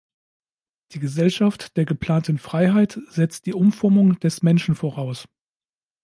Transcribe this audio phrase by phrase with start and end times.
[0.93, 5.27] Die Gesellschaft der „geplanten Freiheit“ setzt die Umformung des Menschen voraus.